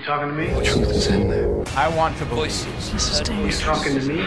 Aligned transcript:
You 0.00 0.06
talking 0.06 0.28
to 0.28 0.34
me? 0.34 0.46
The 0.46 0.62
truth 0.62 0.90
is 0.92 1.06
in 1.08 1.28
there. 1.28 1.62
I 1.76 1.94
want 1.94 2.16
to 2.18 2.24
voices. 2.24 2.90
This 2.90 3.10
is 3.10 3.18
You 3.18 3.24
dangerous. 3.26 3.60
talking 3.60 4.00
to 4.00 4.06
me? 4.06 4.26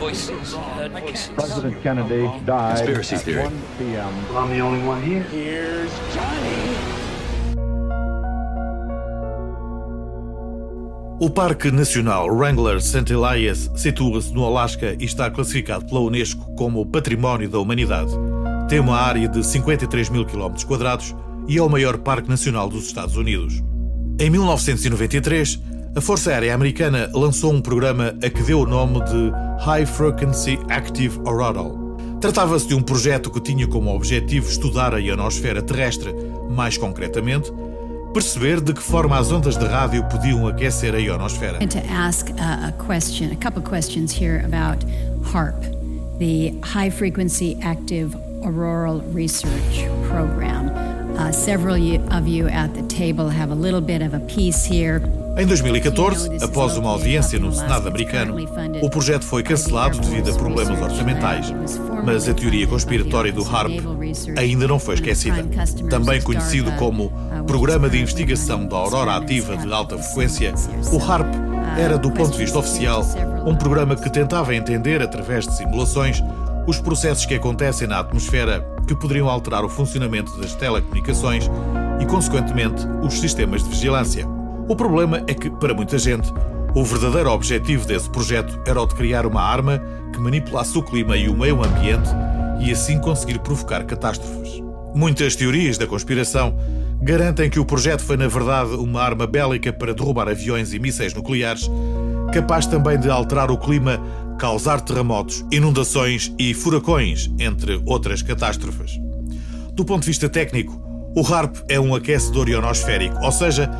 Voices. 0.00 0.56
President 1.36 1.80
Kennedy 1.80 2.28
died 2.44 2.78
Conspiracy 2.78 3.14
at 3.14 3.22
theory. 3.22 3.42
1 3.44 3.62
p.m. 3.78 4.28
Well, 4.30 4.38
I'm 4.38 4.50
the 4.50 4.60
only 4.60 4.84
one 4.84 5.00
here. 5.00 5.86
O 11.20 11.30
Parque 11.30 11.70
Nacional 11.70 12.30
Wrangler 12.30 12.80
St. 12.80 13.12
Elias 13.12 13.70
situa-se 13.76 14.34
no 14.34 14.44
Alasca 14.44 14.96
e 14.98 15.04
está 15.04 15.30
classificado 15.30 15.84
pela 15.86 16.00
Unesco 16.00 16.52
como 16.56 16.84
Património 16.84 17.48
da 17.48 17.60
Humanidade. 17.60 18.10
Tem 18.68 18.80
uma 18.80 18.96
área 18.96 19.28
de 19.28 19.46
53 19.46 20.08
mil 20.10 20.26
km 20.26 20.52
quadrados 20.66 21.14
e 21.48 21.58
é 21.58 21.62
o 21.62 21.68
maior 21.68 21.98
parque 21.98 22.28
nacional 22.28 22.68
dos 22.68 22.86
Estados 22.86 23.16
Unidos. 23.16 23.62
Em 24.18 24.30
1993, 24.30 25.60
a 25.94 26.00
Força 26.00 26.30
Aérea 26.30 26.54
Americana 26.54 27.10
lançou 27.12 27.52
um 27.52 27.60
programa 27.60 28.14
a 28.22 28.30
que 28.30 28.42
deu 28.42 28.60
o 28.60 28.66
nome 28.66 29.00
de 29.04 29.32
High 29.64 29.84
Frequency 29.84 30.58
Active 30.68 31.18
Auroral. 31.24 31.82
Tratava-se 32.20 32.68
de 32.68 32.74
um 32.74 32.82
projeto 32.82 33.30
que 33.30 33.40
tinha 33.40 33.66
como 33.66 33.94
objetivo 33.94 34.48
estudar 34.48 34.94
a 34.94 34.98
ionosfera 34.98 35.60
terrestre, 35.60 36.14
mais 36.48 36.78
concretamente, 36.78 37.52
perceber 38.14 38.60
de 38.60 38.72
que 38.72 38.82
forma 38.82 39.18
as 39.18 39.32
ondas 39.32 39.56
de 39.56 39.66
rádio 39.66 40.04
podiam 40.04 40.46
aquecer 40.46 40.94
a 40.94 40.98
ionosfera. 40.98 41.58
To 41.66 41.78
ask 41.90 42.30
a, 42.38 42.68
a 42.68 42.72
question, 42.72 43.32
a 43.32 43.36
couple 43.36 43.62
questions 43.62 44.12
here 44.12 44.44
about 44.44 44.84
HARP, 45.24 45.60
the 46.18 46.54
High 46.62 46.90
Frequency 46.90 47.58
Active 47.62 48.16
Auroral 48.44 49.00
Research 49.12 49.84
Program. 50.08 50.81
Uh, 51.16 51.32
several 51.32 51.76
of 52.10 52.28
you 52.28 52.48
at 52.48 52.72
the 52.74 52.82
table 52.82 53.28
have 53.28 53.52
a 53.52 53.54
little 53.54 53.80
bit 53.80 54.02
of 54.02 54.14
a 54.14 54.20
piece 54.20 54.64
here. 54.64 55.02
Em 55.36 55.46
2014, 55.46 56.44
após 56.44 56.76
uma 56.76 56.90
audiência 56.90 57.38
no 57.38 57.52
Senado 57.52 57.88
americano, 57.88 58.36
o 58.82 58.90
projeto 58.90 59.24
foi 59.24 59.42
cancelado 59.42 59.98
devido 59.98 60.30
a 60.30 60.34
problemas 60.34 60.80
orçamentais. 60.80 61.54
Mas 62.04 62.28
a 62.28 62.34
teoria 62.34 62.66
conspiratória 62.66 63.32
do 63.32 63.42
HARP 63.42 63.80
ainda 64.36 64.68
não 64.68 64.78
foi 64.78 64.96
esquecida. 64.96 65.42
Também 65.88 66.20
conhecido 66.20 66.70
como 66.72 67.10
Programa 67.46 67.88
de 67.88 67.98
Investigação 67.98 68.66
da 68.66 68.76
Aurora 68.76 69.16
Ativa 69.16 69.56
de 69.56 69.72
Alta 69.72 69.96
Frequência, 69.96 70.52
o 70.92 70.98
HARP 70.98 71.34
era, 71.78 71.96
do 71.96 72.10
ponto 72.10 72.32
de 72.32 72.38
vista 72.38 72.58
oficial, 72.58 73.02
um 73.46 73.56
programa 73.56 73.96
que 73.96 74.10
tentava 74.10 74.54
entender, 74.54 75.00
através 75.00 75.46
de 75.46 75.56
simulações, 75.56 76.22
os 76.66 76.78
processos 76.78 77.24
que 77.24 77.34
acontecem 77.34 77.88
na 77.88 78.00
atmosfera 78.00 78.64
que 78.86 78.94
poderiam 78.94 79.28
alterar 79.28 79.64
o 79.64 79.68
funcionamento 79.68 80.36
das 80.40 80.54
telecomunicações 80.54 81.50
e, 82.00 82.06
consequentemente, 82.06 82.86
os 83.02 83.14
sistemas 83.14 83.62
de 83.62 83.70
vigilância. 83.70 84.26
O 84.68 84.76
problema 84.76 85.22
é 85.26 85.34
que, 85.34 85.50
para 85.50 85.74
muita 85.74 85.98
gente, 85.98 86.32
o 86.74 86.84
verdadeiro 86.84 87.30
objetivo 87.30 87.86
desse 87.86 88.08
projeto 88.08 88.58
era 88.66 88.80
o 88.80 88.86
de 88.86 88.94
criar 88.94 89.26
uma 89.26 89.42
arma 89.42 89.82
que 90.12 90.18
manipulasse 90.18 90.76
o 90.78 90.82
clima 90.82 91.16
e 91.16 91.28
o 91.28 91.36
meio 91.36 91.62
ambiente 91.62 92.08
e 92.60 92.70
assim 92.70 92.98
conseguir 92.98 93.38
provocar 93.40 93.84
catástrofes. 93.84 94.62
Muitas 94.94 95.36
teorias 95.36 95.76
da 95.76 95.86
conspiração 95.86 96.54
garantem 97.02 97.50
que 97.50 97.58
o 97.58 97.64
projeto 97.64 98.02
foi, 98.02 98.16
na 98.16 98.28
verdade, 98.28 98.70
uma 98.74 99.02
arma 99.02 99.26
bélica 99.26 99.72
para 99.72 99.92
derrubar 99.92 100.28
aviões 100.28 100.72
e 100.72 100.78
mísseis 100.78 101.12
nucleares, 101.12 101.68
capaz 102.32 102.66
também 102.66 102.98
de 102.98 103.10
alterar 103.10 103.50
o 103.50 103.58
clima, 103.58 104.00
causar 104.38 104.80
terremotos, 104.80 105.44
inundações 105.50 106.32
e 106.38 106.52
furacões, 106.54 107.30
entre 107.38 107.80
outras 107.86 108.22
catástrofes. 108.22 108.98
Do 109.72 109.84
ponto 109.84 110.00
de 110.00 110.08
vista 110.08 110.28
técnico, 110.28 110.80
o 111.14 111.22
HARP 111.26 111.56
é 111.68 111.78
um 111.78 111.94
aquecedor 111.94 112.48
ionosférico, 112.48 113.16
ou 113.22 113.32
seja, 113.32 113.70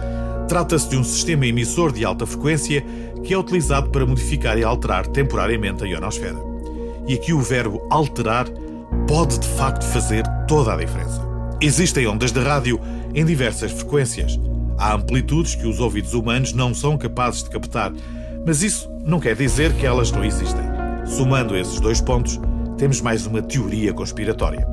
trata-se 0.48 0.88
de 0.90 0.96
um 0.96 1.04
sistema 1.04 1.46
emissor 1.46 1.92
de 1.92 2.04
alta 2.04 2.26
frequência 2.26 2.84
que 3.24 3.32
é 3.32 3.38
utilizado 3.38 3.90
para 3.90 4.04
modificar 4.04 4.58
e 4.58 4.64
alterar 4.64 5.06
temporariamente 5.06 5.84
a 5.84 5.86
ionosfera. 5.86 6.38
E 7.06 7.14
aqui 7.14 7.32
o 7.32 7.40
verbo 7.40 7.86
alterar 7.90 8.46
pode 9.08 9.38
de 9.38 9.48
facto 9.48 9.84
fazer 9.84 10.24
toda 10.46 10.74
a 10.74 10.76
diferença. 10.76 11.20
Existem 11.60 12.06
ondas 12.06 12.32
de 12.32 12.40
rádio 12.40 12.80
em 13.14 13.24
diversas 13.24 13.72
frequências. 13.72 14.38
Há 14.76 14.94
amplitudes 14.94 15.54
que 15.54 15.66
os 15.66 15.80
ouvidos 15.80 16.12
humanos 16.12 16.52
não 16.52 16.74
são 16.74 16.98
capazes 16.98 17.44
de 17.44 17.50
captar, 17.50 17.92
mas 18.44 18.62
isso 18.62 18.91
não 19.04 19.18
quer 19.18 19.34
dizer 19.34 19.72
que 19.74 19.84
elas 19.84 20.12
não 20.12 20.24
existem. 20.24 20.62
Somando 21.04 21.56
esses 21.56 21.80
dois 21.80 22.00
pontos, 22.00 22.40
temos 22.78 23.00
mais 23.00 23.26
uma 23.26 23.42
teoria 23.42 23.92
conspiratória. 23.92 24.66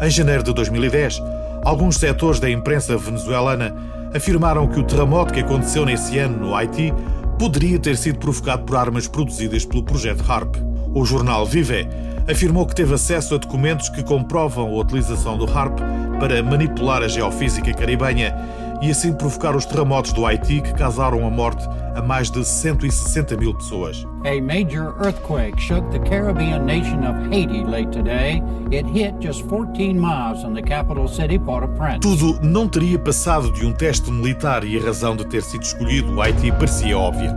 Em 0.00 0.10
janeiro 0.10 0.42
de 0.42 0.52
2010, 0.54 1.22
alguns 1.62 1.96
setores 1.96 2.40
da 2.40 2.50
imprensa 2.50 2.96
venezuelana 2.96 3.74
afirmaram 4.14 4.66
que 4.66 4.80
o 4.80 4.82
terremoto 4.82 5.32
que 5.32 5.40
aconteceu 5.40 5.84
nesse 5.84 6.18
ano 6.18 6.46
no 6.46 6.54
Haiti 6.54 6.92
poderia 7.38 7.78
ter 7.78 7.96
sido 7.96 8.18
provocado 8.18 8.64
por 8.64 8.76
armas 8.76 9.06
produzidas 9.06 9.64
pelo 9.64 9.82
projeto 9.82 10.24
HARP. 10.26 10.56
O 10.94 11.04
jornal 11.04 11.46
Vive 11.46 11.86
afirmou 12.28 12.66
que 12.66 12.74
teve 12.74 12.94
acesso 12.94 13.34
a 13.34 13.38
documentos 13.38 13.88
que 13.88 14.02
comprovam 14.02 14.68
a 14.68 14.80
utilização 14.80 15.36
do 15.36 15.44
HARP 15.44 15.78
para 16.18 16.42
manipular 16.42 17.02
a 17.02 17.08
geofísica 17.08 17.72
caribenha 17.72 18.34
e 18.80 18.90
assim 18.90 19.12
provocar 19.12 19.54
os 19.54 19.64
terremotos 19.64 20.12
do 20.12 20.24
Haiti 20.24 20.60
que 20.60 20.72
causaram 20.74 21.26
a 21.26 21.30
morte 21.30 21.66
a 21.94 22.02
mais 22.02 22.30
de 22.30 22.44
160 22.44 23.36
mil 23.36 23.54
pessoas. 23.54 24.06
A 24.24 24.40
major 24.40 24.94
earthquake 25.04 25.60
shook 25.60 25.88
the 25.90 25.98
Caribbean 25.98 26.64
nation 26.64 27.00
of 27.06 27.18
Haiti 27.30 27.64
late 27.64 27.90
today. 27.90 28.42
It 28.72 28.86
hit 28.88 29.14
just 29.20 29.42
14 29.48 29.94
miles 29.94 30.42
from 30.42 30.54
the 30.54 30.62
capital 30.62 31.08
city, 31.08 31.38
Port-au-Prince. 31.38 32.00
Tudo 32.00 32.38
não 32.42 32.68
teria 32.68 32.98
passado 32.98 33.52
de 33.52 33.66
um 33.66 33.72
teste 33.72 34.10
militar 34.10 34.64
e 34.64 34.78
a 34.78 34.82
razão 34.82 35.16
de 35.16 35.26
ter 35.26 35.42
sido 35.42 35.62
escolhido 35.62 36.14
o 36.14 36.22
Haiti 36.22 36.50
parecia 36.52 36.96
óbvia. 36.96 37.34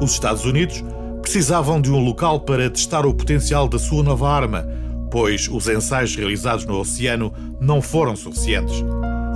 Os 0.00 0.12
Estados 0.12 0.44
Unidos 0.44 0.84
precisavam 1.22 1.80
de 1.80 1.90
um 1.90 1.98
local 1.98 2.40
para 2.40 2.70
testar 2.70 3.04
o 3.04 3.12
potencial 3.12 3.68
da 3.68 3.78
sua 3.78 4.02
nova 4.02 4.30
arma, 4.30 4.66
pois 5.10 5.48
os 5.48 5.66
ensaios 5.68 6.14
realizados 6.14 6.64
no 6.64 6.78
oceano 6.78 7.32
não 7.60 7.82
foram 7.82 8.14
suficientes. 8.14 8.84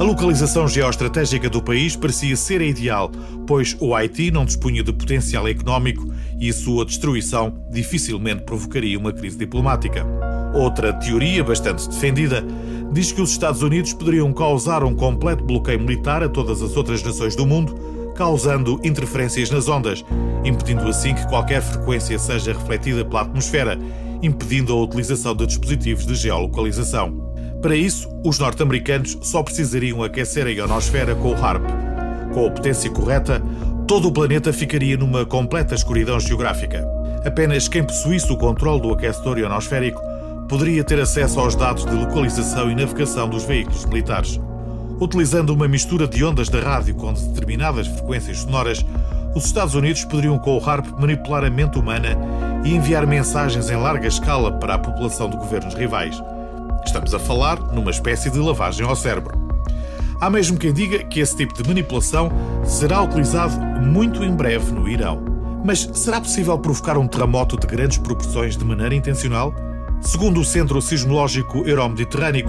A 0.02 0.04
localização 0.04 0.66
geoestratégica 0.66 1.48
do 1.48 1.62
país 1.62 1.94
parecia 1.94 2.34
ser 2.34 2.60
a 2.60 2.64
ideal, 2.64 3.08
pois 3.46 3.76
o 3.78 3.94
Haiti 3.94 4.32
não 4.32 4.44
dispunha 4.44 4.82
de 4.82 4.92
potencial 4.92 5.46
económico 5.46 6.12
e 6.40 6.50
a 6.50 6.52
sua 6.52 6.84
destruição 6.84 7.56
dificilmente 7.70 8.42
provocaria 8.42 8.98
uma 8.98 9.12
crise 9.12 9.38
diplomática. 9.38 10.04
Outra 10.54 10.92
teoria 10.92 11.44
bastante 11.44 11.88
defendida 11.88 12.44
diz 12.92 13.12
que 13.12 13.22
os 13.22 13.30
Estados 13.30 13.62
Unidos 13.62 13.92
poderiam 13.92 14.32
causar 14.32 14.82
um 14.82 14.92
completo 14.92 15.44
bloqueio 15.44 15.78
militar 15.78 16.20
a 16.20 16.28
todas 16.28 16.60
as 16.62 16.76
outras 16.76 17.00
nações 17.00 17.36
do 17.36 17.46
mundo, 17.46 18.12
causando 18.16 18.80
interferências 18.82 19.52
nas 19.52 19.68
ondas, 19.68 20.04
impedindo 20.44 20.82
assim 20.88 21.14
que 21.14 21.28
qualquer 21.28 21.62
frequência 21.62 22.18
seja 22.18 22.54
refletida 22.54 23.04
pela 23.04 23.20
atmosfera, 23.20 23.78
impedindo 24.20 24.72
a 24.72 24.82
utilização 24.82 25.32
de 25.36 25.46
dispositivos 25.46 26.04
de 26.04 26.16
geolocalização. 26.16 27.22
Para 27.62 27.76
isso, 27.76 28.08
os 28.24 28.40
norte-americanos 28.40 29.16
só 29.22 29.40
precisariam 29.40 30.02
aquecer 30.02 30.48
a 30.48 30.50
ionosfera 30.50 31.14
com 31.14 31.30
o 31.30 31.34
HARP. 31.34 31.62
Com 32.34 32.48
a 32.48 32.50
potência 32.50 32.90
correta, 32.90 33.40
todo 33.86 34.08
o 34.08 34.12
planeta 34.12 34.52
ficaria 34.52 34.96
numa 34.96 35.24
completa 35.24 35.72
escuridão 35.72 36.18
geográfica. 36.18 36.84
Apenas 37.24 37.68
quem 37.68 37.84
possuísse 37.84 38.32
o 38.32 38.36
controle 38.36 38.80
do 38.80 38.92
aquecedor 38.92 39.38
ionosférico 39.38 40.02
poderia 40.48 40.82
ter 40.82 40.98
acesso 40.98 41.38
aos 41.38 41.54
dados 41.54 41.86
de 41.86 41.94
localização 41.94 42.68
e 42.68 42.74
navegação 42.74 43.28
dos 43.28 43.44
veículos 43.44 43.84
militares. 43.84 44.40
Utilizando 45.00 45.50
uma 45.50 45.68
mistura 45.68 46.08
de 46.08 46.24
ondas 46.24 46.48
da 46.48 46.58
rádio 46.58 46.96
com 46.96 47.12
determinadas 47.12 47.86
frequências 47.86 48.38
sonoras, 48.38 48.84
os 49.36 49.44
Estados 49.44 49.76
Unidos 49.76 50.04
poderiam 50.04 50.36
com 50.36 50.58
o 50.58 50.68
HARP 50.68 50.86
manipular 50.98 51.44
a 51.44 51.50
mente 51.50 51.78
humana 51.78 52.18
e 52.64 52.74
enviar 52.74 53.06
mensagens 53.06 53.70
em 53.70 53.76
larga 53.76 54.08
escala 54.08 54.50
para 54.50 54.74
a 54.74 54.78
população 54.78 55.30
de 55.30 55.36
governos 55.36 55.74
rivais. 55.74 56.20
Estamos 56.84 57.15
a 57.15 57.19
falar 57.19 57.59
numa 57.72 57.91
espécie 57.91 58.31
de 58.31 58.38
lavagem 58.38 58.87
ao 58.87 58.97
cérebro. 58.97 59.41
Há 60.20 60.31
mesmo 60.31 60.59
quem 60.59 60.72
diga 60.72 61.03
que 61.04 61.20
esse 61.20 61.37
tipo 61.37 61.54
de 61.54 61.66
manipulação 61.66 62.31
será 62.65 63.03
utilizado 63.03 63.59
muito 63.80 64.22
em 64.22 64.34
breve 64.34 64.71
no 64.72 64.89
Irão. 64.89 65.22
Mas 65.65 65.89
será 65.95 66.21
possível 66.21 66.59
provocar 66.59 66.98
um 66.98 67.06
terremoto 67.06 67.59
de 67.59 67.66
grandes 67.66 67.98
proporções 67.98 68.56
de 68.56 68.65
maneira 68.65 68.95
intencional? 68.95 69.54
Segundo 70.01 70.41
o 70.41 70.45
Centro 70.45 70.80
Sismológico 70.83 71.59
Euromediterrâneo, 71.66 72.47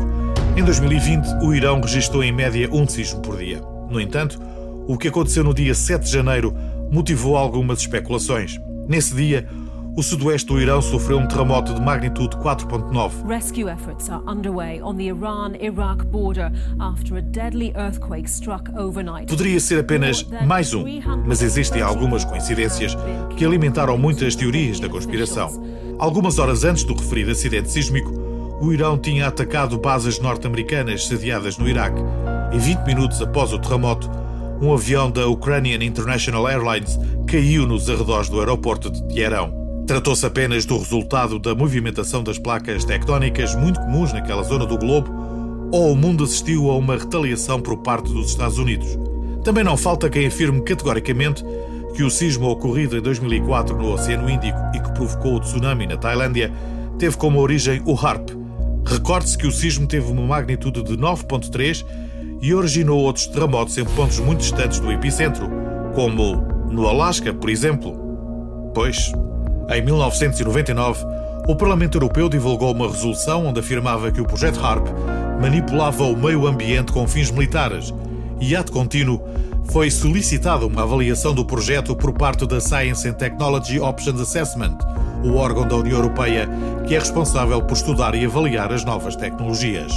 em 0.58 0.64
2020 0.64 1.44
o 1.44 1.54
Irão 1.54 1.80
registrou 1.82 2.24
em 2.24 2.32
média 2.32 2.70
um 2.72 2.88
sismo 2.88 3.22
por 3.22 3.38
dia. 3.38 3.62
No 3.90 4.00
entanto, 4.00 4.40
o 4.88 4.98
que 4.98 5.08
aconteceu 5.08 5.44
no 5.44 5.54
dia 5.54 5.74
7 5.74 6.04
de 6.04 6.12
janeiro 6.12 6.54
motivou 6.92 7.38
algumas 7.38 7.80
especulações. 7.80 8.60
Nesse 8.88 9.16
dia, 9.16 9.48
o 9.96 10.02
sudoeste 10.02 10.48
do 10.48 10.60
Irão 10.60 10.82
sofreu 10.82 11.20
um 11.20 11.28
terremoto 11.28 11.74
de 11.74 11.80
magnitude 11.80 12.36
4.9. 12.38 13.28
Rescue 13.28 13.70
efforts 13.70 14.10
are 14.10 14.24
underway 14.28 14.82
on 14.82 14.96
the 14.96 15.04
Iran 15.04 15.54
Iraq 15.62 16.04
border 16.06 16.52
after 16.80 17.18
a 17.18 17.22
deadly 17.22 17.72
earthquake 17.76 18.28
struck 18.28 18.72
overnight. 18.76 19.28
Poderia 19.28 19.60
ser 19.60 19.80
apenas 19.80 20.26
mais 20.48 20.74
um, 20.74 20.84
mas 21.26 21.44
existem 21.44 21.82
algumas 21.82 22.26
coincidências 22.26 22.98
que 23.38 23.46
alimentaram 23.46 23.96
muitas 23.98 24.36
teorias 24.36 24.80
da 24.80 24.90
conspiração. 24.90 25.64
Algumas 26.00 26.40
horas 26.40 26.64
antes 26.64 26.84
do 26.84 26.96
referido 26.96 27.32
acidente 27.32 27.70
sísmico, 27.70 28.12
o 28.60 28.74
Irão 28.74 28.98
tinha 28.98 29.28
atacado 29.28 29.78
bases 29.78 30.20
norte-americanas 30.20 31.06
sediadas 31.06 31.58
no 31.58 31.70
Iraque. 31.70 32.02
E 32.52 32.58
20 32.58 32.80
minutos 32.80 33.22
após 33.22 33.54
o 33.54 33.60
terremoto, 33.60 34.10
um 34.60 34.74
avião 34.74 35.12
da 35.12 35.28
Ukrainian 35.28 35.84
International 35.84 36.48
Airlines 36.48 36.98
caiu 37.28 37.68
nos 37.68 37.90
arredores 37.90 38.30
do 38.30 38.40
aeroporto 38.40 38.90
de 38.90 39.04
Teherão. 39.08 39.63
Tratou-se 39.86 40.26
apenas 40.26 40.66
do 40.66 40.78
resultado 40.78 41.38
da 41.38 41.54
movimentação 41.54 42.24
das 42.24 42.40
placas 42.40 42.86
tectónicas 42.86 43.54
muito 43.56 43.80
comuns 43.82 44.14
naquela 44.14 44.42
zona 44.42 44.66
do 44.66 44.78
globo, 44.78 45.12
ou 45.72 45.92
o 45.92 45.96
mundo 45.96 46.24
assistiu 46.24 46.70
a 46.72 46.78
uma 46.78 46.96
retaliação 46.96 47.60
por 47.60 47.78
parte 47.78 48.12
dos 48.12 48.30
Estados 48.30 48.58
Unidos. 48.58 48.98
Também 49.44 49.64
não 49.64 49.76
falta 49.76 50.10
quem 50.10 50.26
afirme 50.26 50.62
categoricamente 50.62 51.44
que 51.96 52.04
o 52.04 52.10
sismo 52.10 52.48
ocorrido 52.48 52.98
em 52.98 53.02
2004 53.02 53.76
no 53.76 53.94
Oceano 53.94 54.30
Índico 54.30 54.58
e 54.74 54.80
que 54.80 54.92
provocou 54.94 55.36
o 55.36 55.40
tsunami 55.40 55.86
na 55.86 55.98
Tailândia 55.98 56.52
teve 56.98 57.18
como 57.18 57.40
origem 57.40 57.82
o 57.86 57.94
HARP. 57.94 58.30
Recorde-se 58.86 59.38
que 59.38 59.48
o 59.48 59.52
sismo 59.52 59.86
teve 59.86 60.12
uma 60.12 60.24
magnitude 60.24 60.84
de 60.84 60.98
9.3 60.98 61.86
e 62.42 62.54
originou 62.54 63.00
outros 63.00 63.28
terremotos 63.28 63.78
em 63.78 63.86
pontos 63.86 64.20
muito 64.20 64.40
distantes 64.40 64.80
do 64.80 64.92
epicentro, 64.92 65.50
como 65.94 66.36
no 66.70 66.88
Alasca, 66.88 67.34
por 67.34 67.50
exemplo. 67.50 67.98
Pois, 68.74 69.12
em 69.70 69.82
1999, 69.82 71.06
o 71.48 71.56
Parlamento 71.56 71.96
Europeu 71.96 72.30
divulgou 72.30 72.72
uma 72.72 72.88
resolução 72.88 73.48
onde 73.48 73.60
afirmava 73.60 74.12
que 74.12 74.22
o 74.22 74.26
projeto 74.26 74.60
HARP 74.60 74.88
manipulava 75.42 76.04
o 76.04 76.16
meio 76.16 76.48
ambiente 76.48 76.92
com 76.92 77.08
fins 77.08 77.30
militares 77.30 77.94
e, 78.40 78.56
ato 78.56 78.72
contínuo, 78.72 79.22
foi 79.66 79.90
solicitada 79.90 80.66
uma 80.66 80.84
avaliação 80.84 81.34
do 81.34 81.46
projeto 81.46 81.96
por 81.96 82.14
parte 82.14 82.46
da 82.46 82.60
Science 82.60 83.08
and 83.08 83.14
Technology 83.14 83.80
Options 83.80 84.20
Assessment, 84.20 84.78
o 85.24 85.36
órgão 85.36 85.68
da 85.68 85.76
União 85.76 85.98
Europeia 85.98 86.50
que 86.88 86.96
é 86.96 87.00
responsável 87.00 87.62
por 87.62 87.74
estudar 87.74 88.14
e 88.16 88.26
avaliar 88.26 88.72
as 88.72 88.84
novas 88.84 89.16
tecnologias. 89.16 89.94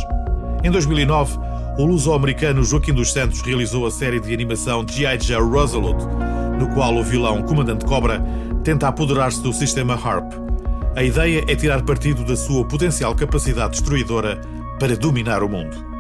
Em 0.63 0.71
2009, 0.71 1.39
o 1.79 1.85
luso-americano 1.85 2.65
Joaquim 2.65 2.95
dos 2.95 3.13
Santos 3.13 3.43
realizou 3.43 3.87
a 3.87 3.91
série 3.91 4.21
de 4.21 4.33
animação 4.33 4.87
G.I. 4.89 5.21
Joe 5.21 5.51
Resolute, 5.51 6.05
no 6.59 6.69
qual 6.69 6.95
o 6.95 7.03
vilão 7.03 7.43
Comandante 7.43 7.85
Cobra 7.85 8.23
tenta 8.65 8.89
apoderar-se 8.89 9.43
do 9.43 9.53
sistema 9.53 9.95
HARP. 9.95 10.33
A 10.95 11.03
ideia 11.03 11.45
é 11.47 11.55
tirar 11.55 11.83
partido 11.83 12.25
da 12.25 12.37
sua 12.37 12.65
potencial 12.65 13.15
capacidade 13.15 13.73
destruidora 13.73 14.41
para 14.79 14.97
dominar 14.97 15.43
o 15.43 15.49
mundo. 15.49 15.96